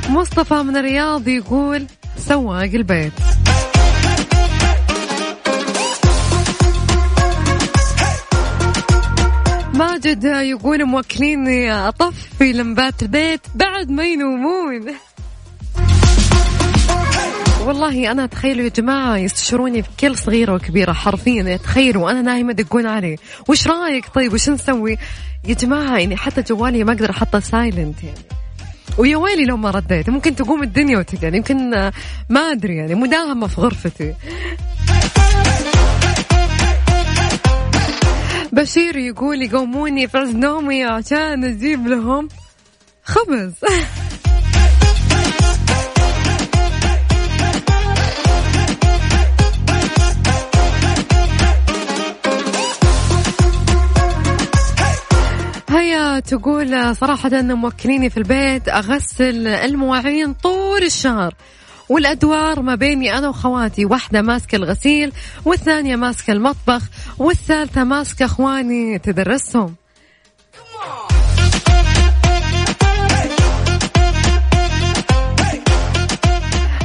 مصطفى 0.09 0.53
من 0.53 0.77
الرياض 0.77 1.27
يقول 1.27 1.85
سواق 2.27 2.61
البيت. 2.63 3.13
ماجد 9.73 10.23
يقول 10.23 10.85
موكليني 10.85 11.73
أطفي 11.73 12.53
لمبات 12.53 13.01
البيت 13.03 13.41
بعد 13.55 13.89
ما 13.89 14.03
ينومون. 14.03 14.85
والله 17.65 18.11
أنا 18.11 18.25
تخيلوا 18.25 18.63
يا 18.63 18.69
جماعة 18.69 19.17
يستشروني 19.17 19.83
في 19.83 19.89
كل 19.99 20.17
صغيرة 20.17 20.53
وكبيرة 20.53 20.93
حرفيا 20.93 21.57
تخيلوا 21.57 22.11
أنا 22.11 22.21
نايمة 22.21 22.51
يدقون 22.51 22.85
علي. 22.85 23.17
وش 23.49 23.67
رأيك 23.67 24.05
طيب؟ 24.15 24.33
وش 24.33 24.49
نسوي؟ 24.49 24.97
يا 25.47 25.53
جماعة 25.53 25.97
يعني 25.97 26.17
حتى 26.17 26.41
جوالي 26.41 26.83
ما 26.83 26.91
أقدر 26.93 27.09
أحطه 27.09 27.39
سايلنت 27.39 28.03
يعني. 28.03 28.42
ويا 28.97 29.17
ويلي 29.17 29.45
لو 29.45 29.57
ما 29.57 29.71
رديت. 29.71 30.09
ممكن 30.09 30.35
تقوم 30.35 30.63
الدنيا 30.63 30.97
وتقعد 30.97 31.33
يمكن 31.35 31.69
ما 32.29 32.39
أدري 32.51 32.75
يعني 32.75 32.95
مداهمة 32.95 33.47
في 33.47 33.61
غرفتي. 33.61 34.13
بشير 38.51 38.95
يقول 38.97 39.41
يقوموني 39.41 40.07
في 40.07 40.17
نومي 40.17 40.83
عشان 40.83 41.43
أجيب 41.43 41.87
لهم 41.87 42.29
خبز. 43.03 43.53
تقول 56.37 56.95
صراحة 56.95 57.41
موكليني 57.41 58.09
في 58.09 58.17
البيت 58.17 58.69
أغسل 58.69 59.47
المواعين 59.47 60.33
طول 60.33 60.83
الشهر. 60.83 61.33
والأدوار 61.89 62.61
ما 62.61 62.75
بيني 62.75 63.17
أنا 63.17 63.29
وخواتي 63.29 63.85
واحدة 63.85 64.21
ماسكة 64.21 64.55
الغسيل 64.55 65.11
والثانية 65.45 65.95
ماسكة 65.95 66.33
المطبخ 66.33 66.81
والثالثة 67.17 67.83
ماسكة 67.83 68.25
أخواني 68.25 68.99
تدرسهم. 68.99 69.75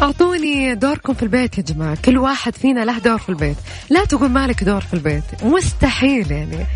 أعطوني 0.03 0.75
دوركم 0.75 1.15
في 1.15 1.23
البيت 1.23 1.59
يا 1.59 1.63
جماعة 1.63 1.99
كل 2.05 2.19
واحد 2.19 2.55
فينا 2.55 2.85
له 2.85 2.99
دور 2.99 3.19
في 3.19 3.29
البيت. 3.29 3.57
لا 3.91 4.05
تقول 4.05 4.29
مالك 4.29 4.65
دور 4.65 4.81
في 4.81 4.95
البيت 4.95 5.25
مستحيل 5.43 6.33
يعني. 6.33 6.67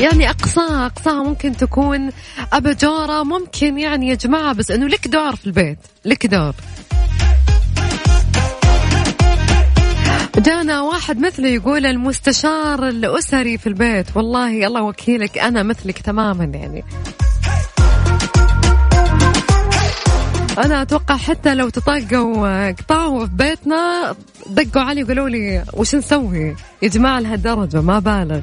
يعني 0.00 0.30
أقصاها 0.30 0.86
أقصاها 0.86 1.22
ممكن 1.22 1.56
تكون 1.56 2.10
أباجورة 2.52 3.22
ممكن 3.22 3.78
يعني 3.78 4.08
يا 4.08 4.14
جماعة 4.14 4.52
بس 4.52 4.70
إنه 4.70 4.86
لك 4.86 5.08
دور 5.08 5.36
في 5.36 5.46
البيت 5.46 5.78
لك 6.04 6.26
دور. 6.26 6.54
جانا 10.38 10.80
واحد 10.80 11.18
مثلي 11.18 11.54
يقول 11.54 11.86
المستشار 11.86 12.88
الأسري 12.88 13.58
في 13.58 13.66
البيت. 13.66 14.16
والله 14.16 14.66
الله 14.66 14.82
وكيلك 14.82 15.38
أنا 15.38 15.62
مثلك 15.62 15.98
تماما 15.98 16.44
يعني. 16.44 16.84
أنا 20.58 20.82
أتوقع 20.82 21.16
حتى 21.16 21.54
لو 21.54 21.68
تطاقوا 21.68 22.70
قطعوا 22.70 23.26
في 23.26 23.32
بيتنا 23.32 24.14
دقوا 24.46 24.82
علي 24.82 25.02
وقالوا 25.02 25.28
لي 25.28 25.64
وش 25.72 25.94
نسوي؟ 25.94 26.56
يا 26.82 26.88
جماعة 26.88 27.20
لهالدرجة 27.20 27.80
ما 27.80 27.98
بالغ. 27.98 28.40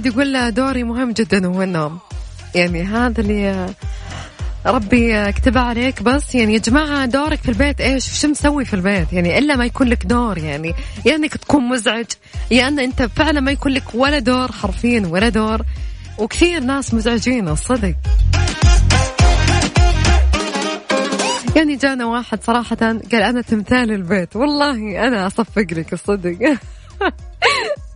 واحد 0.00 0.12
يقول 0.12 0.32
له 0.32 0.48
دوري 0.48 0.84
مهم 0.84 1.12
جدا 1.12 1.46
هو 1.46 1.62
النوم. 1.62 1.98
يعني 2.54 2.82
هذا 2.82 3.20
اللي 3.20 3.74
ربي 4.66 5.32
كتب 5.32 5.58
عليك 5.58 6.02
بس. 6.02 6.34
يعني 6.34 6.54
يا 6.54 6.58
جماعة 6.58 7.06
دورك 7.06 7.38
في 7.42 7.48
البيت 7.48 7.80
إيش؟ 7.80 8.20
شو 8.20 8.28
مسوي 8.28 8.64
في 8.64 8.74
البيت؟ 8.74 9.12
يعني 9.12 9.38
إلا 9.38 9.56
ما 9.56 9.64
يكون 9.64 9.88
لك 9.88 10.06
دور 10.06 10.38
يعني. 10.38 10.68
يا 10.68 10.74
يعني 11.04 11.24
إنك 11.24 11.36
تكون 11.36 11.68
مزعج 11.68 12.06
يا 12.50 12.68
إن 12.68 12.78
أنت 12.78 13.02
فعلا 13.02 13.40
ما 13.40 13.50
يكون 13.50 13.72
لك 13.72 13.94
ولا 13.94 14.18
دور 14.18 14.52
حرفيا 14.52 15.06
ولا 15.06 15.28
دور. 15.28 15.62
وكثير 16.18 16.60
ناس 16.60 16.94
مزعجين 16.94 17.48
الصدق 17.48 17.94
يعني 21.56 21.76
جانا 21.76 22.06
واحد 22.06 22.42
صراحة 22.42 22.76
قال 22.76 23.22
أنا 23.22 23.42
تمثال 23.42 23.92
البيت. 23.92 24.36
والله 24.36 25.06
أنا 25.06 25.26
أصفق 25.26 25.66
لك 25.72 25.92
الصدق 25.92 26.38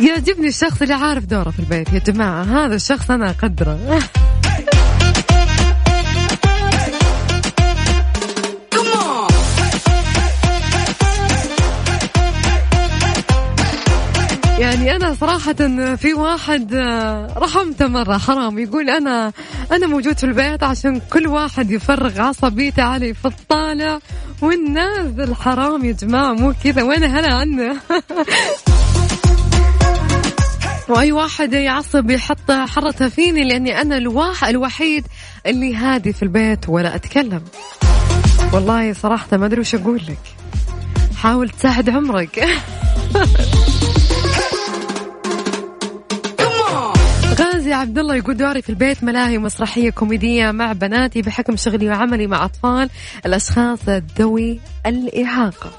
يعجبني 0.00 0.48
الشخص 0.48 0.82
اللي 0.82 0.94
عارف 0.94 1.24
دوره 1.24 1.50
في 1.50 1.58
البيت. 1.58 1.92
يا 1.92 1.98
جماعة 1.98 2.42
هذا 2.42 2.74
الشخص 2.74 3.10
أنا 3.10 3.30
أقدره. 3.30 4.00
يعني 14.58 14.96
أنا 14.96 15.14
صراحة 15.14 15.54
في 15.96 16.14
واحد 16.14 16.74
رحمته 17.36 17.86
مرة 17.86 18.18
حرام. 18.18 18.58
يقول 18.58 18.90
أنا 18.90 19.32
أنا 19.72 19.86
موجود 19.86 20.18
في 20.18 20.24
البيت 20.24 20.62
عشان 20.62 21.00
كل 21.12 21.26
واحد 21.26 21.70
يفرغ 21.70 22.20
عصبيته 22.20 22.82
علي 22.82 23.14
في 23.14 23.24
الطالع 23.24 23.98
والنازل 24.42 25.34
حرام 25.34 25.84
يا 25.84 25.92
جماعة 25.92 26.32
مو 26.32 26.54
كذا. 26.64 26.82
وين 26.82 27.04
هلا 27.04 27.34
عنه. 27.34 27.76
وأي 30.88 31.12
واحد 31.12 31.52
يعصب 31.52 32.10
يحط 32.10 32.50
حرته 32.50 33.08
فيني 33.08 33.44
لأني 33.44 33.80
أنا 33.80 33.96
الواحد 33.96 34.48
الوحيد 34.48 35.06
اللي 35.46 35.76
هادي 35.76 36.12
في 36.12 36.22
البيت 36.22 36.68
ولا 36.68 36.94
أتكلم. 36.94 37.44
والله 38.52 38.92
صراحة 38.92 39.36
ما 39.36 39.46
أدري 39.46 39.60
وش 39.60 39.74
أقول 39.74 39.96
لك. 40.08 40.18
حاول 41.16 41.48
تساعد 41.48 41.90
عمرك. 41.90 42.48
غازي 47.38 47.72
عبد 47.72 47.98
الله 47.98 48.14
يقول 48.14 48.36
دوري 48.36 48.62
في 48.62 48.70
البيت 48.70 49.04
ملاهي 49.04 49.38
مسرحية 49.38 49.90
كوميدية 49.90 50.50
مع 50.50 50.72
بناتي 50.72 51.22
بحكم 51.22 51.56
شغلي 51.56 51.88
وعملي 51.88 52.26
مع 52.26 52.44
أطفال 52.44 52.90
الأشخاص 53.26 53.78
ذوي 54.18 54.60
الإعاقة. 54.86 55.70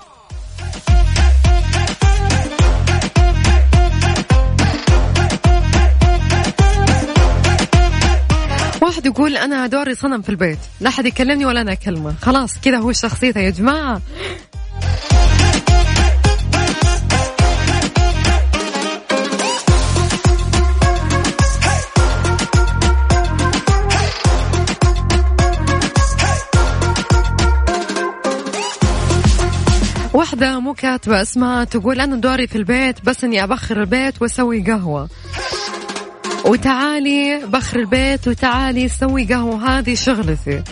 واحد 8.81 9.05
يقول 9.05 9.37
أنا 9.37 9.67
دوري 9.67 9.95
صنم 9.95 10.21
في 10.21 10.29
البيت. 10.29 10.59
لا 10.81 10.89
أحد 10.89 11.05
يكلمني 11.05 11.45
ولا 11.45 11.61
أنا 11.61 11.71
أكلمه. 11.71 12.15
خلاص 12.21 12.59
كذا 12.59 12.77
هو 12.77 12.91
شخصيته 12.91 13.39
يا 13.39 13.49
جماعة. 13.49 14.01
واحدة 30.13 30.59
مو 30.59 30.73
كاتبة 30.73 31.21
اسمها 31.21 31.63
تقول 31.63 32.01
أنا 32.01 32.15
دوري 32.15 32.47
في 32.47 32.55
البيت 32.55 33.05
بس 33.05 33.23
إني 33.23 33.43
أبخر 33.43 33.81
البيت 33.81 34.21
وأسوي 34.21 34.61
قهوة. 34.61 35.09
وتعالي 36.45 37.41
بخر 37.45 37.79
البيت 37.79 38.27
وتعالي 38.27 38.87
سوي 38.87 39.25
قهوة. 39.25 39.79
هذه 39.79 39.95
شغلتي. 39.95 40.63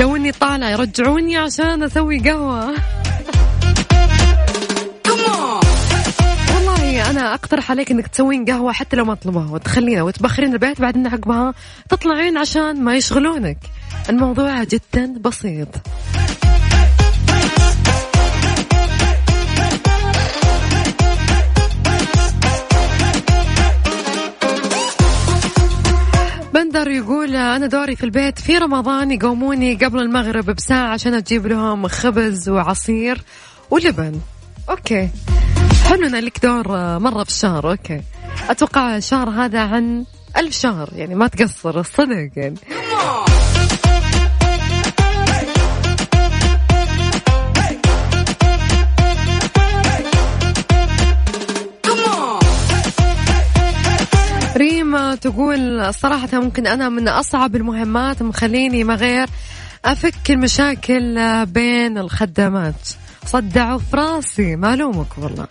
لو 0.00 0.16
إني 0.16 0.32
طالعة 0.32 0.68
يرجعوني 0.68 1.36
عشان 1.36 1.82
أسوي 1.82 2.18
قهوة. 2.18 2.74
والله 6.54 7.10
أنا 7.10 7.34
أقترح 7.34 7.70
عليك 7.70 7.90
إنك 7.90 8.06
تسوين 8.06 8.44
قهوة 8.44 8.72
حتى 8.72 8.96
لو 8.96 9.04
ما 9.04 9.14
طلبوها 9.14 9.50
وتخلينا 9.50 10.02
وتبخرين 10.02 10.52
البيت 10.52 10.80
بعدين 10.80 11.06
عقبها 11.06 11.54
تطلعين 11.88 12.38
عشان 12.38 12.84
ما 12.84 12.96
يشغلونك. 12.96 13.58
الموضوع 14.10 14.64
جدا 14.64 15.14
بسيط. 15.20 15.68
بندر 26.68 26.90
يقول 26.90 27.36
أنا 27.36 27.66
دوري 27.66 27.96
في 27.96 28.04
البيت 28.04 28.38
في 28.38 28.58
رمضان 28.58 29.10
يقوموني 29.10 29.74
قبل 29.74 30.00
المغرب 30.00 30.44
بساعة 30.44 30.88
عشان 30.88 31.14
أجيب 31.14 31.46
لهم 31.46 31.88
خبز 31.88 32.48
وعصير 32.48 33.22
ولبن. 33.70 34.20
okay. 34.70 35.08
حلو 35.84 36.06
أن 36.06 36.14
لك 36.14 36.38
دور 36.42 36.68
مرة 36.98 37.24
في 37.24 37.30
الشهر. 37.30 37.70
okay. 37.70 38.00
أتوقع 38.48 38.96
الشهر 38.96 39.30
هذا 39.30 39.60
عن 39.60 40.04
ألف 40.36 40.54
شهر 40.54 40.90
يعني 40.96 41.14
ما 41.14 41.26
تقصر. 41.26 41.80
الصدق 41.80 42.30
يعني. 42.36 42.54
تقول 55.14 55.94
صراحة 55.94 56.28
ممكن 56.32 56.66
أنا 56.66 56.88
من 56.88 57.08
أصعب 57.08 57.56
المهمات 57.56 58.22
مخليني 58.22 58.84
ما 58.84 58.94
غير 58.94 59.28
أفك 59.84 60.30
المشاكل 60.30 61.18
بين 61.46 61.98
الخدامات 61.98 62.88
صدعوا 63.26 63.78
في 63.78 63.96
راسي 63.96 64.56
ما 64.56 64.76
لومك 64.76 65.18
والله. 65.18 65.46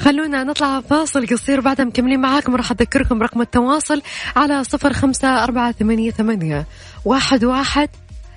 خلونا 0.00 0.44
نطلع 0.44 0.80
فاصل 0.80 1.26
قصير 1.26 1.60
بعدها 1.60 1.84
مكملين 1.84 2.20
معاكم. 2.20 2.56
راح 2.56 2.70
أذكركم 2.70 3.22
رقم 3.22 3.40
التواصل 3.40 4.02
على 4.36 4.64
صفر 4.64 4.92
خمسة 4.92 5.44
أربعة 5.44 5.72
ثمانية, 5.72 6.10
ثمانية 6.10 6.66
واحد 7.04 7.44
واحد 7.44 7.88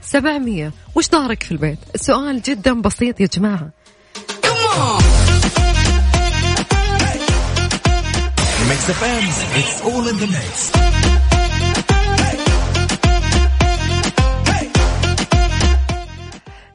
سبعمية. 0.01 0.71
وش 0.95 1.09
ظهرك 1.09 1.43
في 1.43 1.51
البيت؟ 1.51 1.79
السؤال 1.95 2.41
جدا 2.41 2.73
بسيط 2.73 3.21
يا 3.21 3.27
جماعة. 3.33 3.69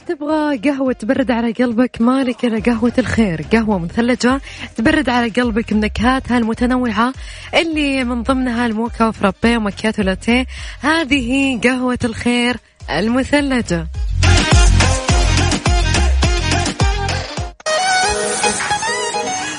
تبغى 0.07 0.57
قهوة 0.59 0.93
تبرد 0.93 1.31
على 1.31 1.53
قلبك؟ 1.53 2.01
مالك 2.01 2.45
إلا 2.45 2.59
قهوة 2.59 2.93
الخير. 2.99 3.47
قهوة 3.53 3.79
مثلجة 3.79 4.41
تبرد 4.77 5.09
على 5.09 5.29
قلبك 5.29 5.73
بنكهاتها 5.75 6.39
المتنوعة 6.39 7.13
اللي 7.55 8.05
من 8.05 8.23
ضمنها 8.23 8.67
الموكا 8.67 9.09
وفرابي 9.09 9.57
ومكياتو 9.57 10.03
لاتيه. 10.03 10.47
هذه 10.81 11.61
قهوة 11.65 11.99
الخير. 12.05 12.57
المثلجة 12.91 13.87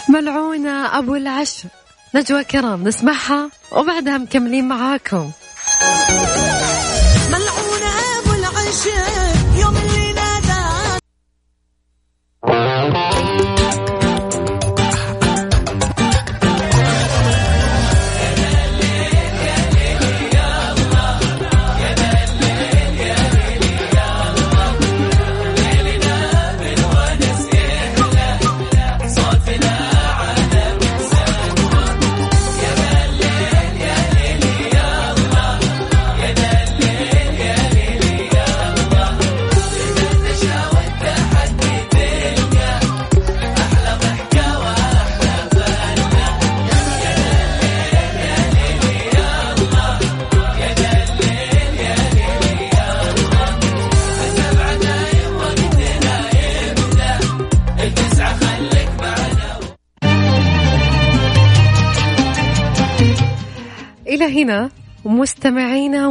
ملعونة 0.09 0.97
أبو 0.97 1.15
العشر. 1.15 1.69
نجوى 2.15 2.43
كرام 2.43 2.83
نسمعها 2.87 3.49
وبعدها 3.71 4.17
مكملين 4.17 4.67
معاكم. 4.67 5.31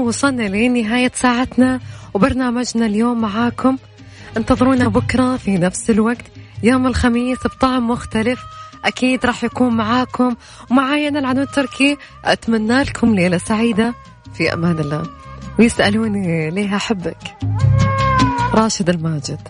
وصلنا 0.06 0.42
لنهاية 0.42 1.12
ساعتنا 1.14 1.80
وبرنامجنا 2.14 2.86
اليوم 2.86 3.20
معاكم. 3.20 3.76
انتظرونا 4.36 4.88
بكرة 4.88 5.36
في 5.36 5.58
نفس 5.58 5.90
الوقت. 5.90 6.24
يوم 6.62 6.86
الخميس 6.86 7.38
بطعم 7.44 7.90
مختلف. 7.90 8.40
أكيد 8.84 9.26
راح 9.26 9.44
يكون 9.44 9.76
معاكم. 9.76 10.34
ومعاي 10.70 11.08
أنا 11.08 11.18
العنود 11.18 11.46
التركي. 11.46 11.96
أتمنى 12.24 12.82
لكم 12.82 13.14
ليلة 13.14 13.38
سعيدة. 13.38 13.94
في 14.34 14.52
أمان 14.52 14.78
الله. 14.78 15.02
ويسألوني 15.58 16.50
ليه 16.50 16.76
أحبك. 16.76 17.18
راشد 18.54 18.90
الماجد. 18.90 19.48